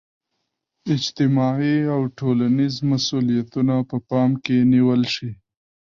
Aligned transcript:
اجتماعي 0.95 1.77
او 1.95 2.01
ټولنیز 2.19 2.75
مسولیتونه 2.91 3.75
په 3.89 3.97
پام 4.09 4.31
کې 4.43 4.57
نیول 4.73 5.01
شي. 5.15 5.31